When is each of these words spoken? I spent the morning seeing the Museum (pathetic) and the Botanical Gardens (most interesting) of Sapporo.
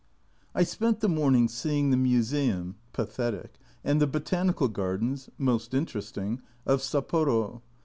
I 0.55 0.63
spent 0.63 0.99
the 1.01 1.07
morning 1.07 1.47
seeing 1.47 1.91
the 1.91 1.95
Museum 1.95 2.75
(pathetic) 2.91 3.59
and 3.83 4.01
the 4.01 4.07
Botanical 4.07 4.67
Gardens 4.67 5.29
(most 5.37 5.75
interesting) 5.75 6.41
of 6.65 6.81
Sapporo. 6.81 7.61